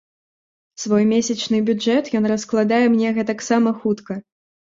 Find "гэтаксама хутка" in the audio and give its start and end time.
3.21-4.13